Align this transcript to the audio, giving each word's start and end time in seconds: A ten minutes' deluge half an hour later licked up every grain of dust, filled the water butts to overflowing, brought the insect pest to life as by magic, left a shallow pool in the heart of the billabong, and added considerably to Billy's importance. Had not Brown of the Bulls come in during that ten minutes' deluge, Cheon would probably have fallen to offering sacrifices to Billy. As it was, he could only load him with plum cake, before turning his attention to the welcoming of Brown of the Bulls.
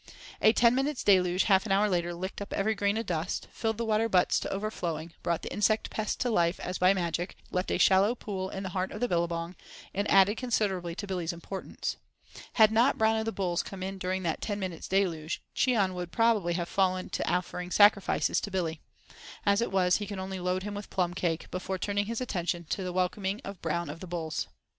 A 0.41 0.51
ten 0.51 0.73
minutes' 0.73 1.03
deluge 1.03 1.43
half 1.43 1.67
an 1.67 1.71
hour 1.71 1.87
later 1.87 2.11
licked 2.15 2.41
up 2.41 2.53
every 2.53 2.73
grain 2.73 2.97
of 2.97 3.05
dust, 3.05 3.47
filled 3.51 3.77
the 3.77 3.85
water 3.85 4.09
butts 4.09 4.39
to 4.39 4.49
overflowing, 4.49 5.13
brought 5.21 5.43
the 5.43 5.53
insect 5.53 5.91
pest 5.91 6.19
to 6.21 6.31
life 6.31 6.59
as 6.59 6.79
by 6.79 6.91
magic, 6.91 7.35
left 7.51 7.69
a 7.69 7.77
shallow 7.77 8.15
pool 8.15 8.49
in 8.49 8.63
the 8.63 8.69
heart 8.69 8.91
of 8.91 8.99
the 8.99 9.07
billabong, 9.07 9.55
and 9.93 10.09
added 10.09 10.37
considerably 10.37 10.95
to 10.95 11.05
Billy's 11.05 11.31
importance. 11.31 11.97
Had 12.53 12.71
not 12.71 12.97
Brown 12.97 13.17
of 13.17 13.25
the 13.25 13.31
Bulls 13.31 13.61
come 13.61 13.83
in 13.83 13.99
during 13.99 14.23
that 14.23 14.41
ten 14.41 14.59
minutes' 14.59 14.87
deluge, 14.87 15.39
Cheon 15.55 15.93
would 15.93 16.11
probably 16.11 16.53
have 16.53 16.67
fallen 16.67 17.11
to 17.11 17.31
offering 17.31 17.69
sacrifices 17.69 18.41
to 18.41 18.49
Billy. 18.49 18.81
As 19.45 19.61
it 19.61 19.71
was, 19.71 19.97
he 19.97 20.07
could 20.07 20.17
only 20.17 20.39
load 20.39 20.63
him 20.63 20.73
with 20.73 20.89
plum 20.89 21.13
cake, 21.13 21.45
before 21.51 21.77
turning 21.77 22.07
his 22.07 22.19
attention 22.19 22.63
to 22.71 22.83
the 22.83 22.91
welcoming 22.91 23.39
of 23.45 23.61
Brown 23.61 23.87
of 23.87 23.99
the 23.99 24.07
Bulls. 24.07 24.47